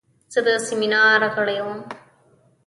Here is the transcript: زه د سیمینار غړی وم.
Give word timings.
زه 0.33 0.39
د 0.45 0.47
سیمینار 0.67 1.21
غړی 1.35 1.59
وم. 1.65 1.79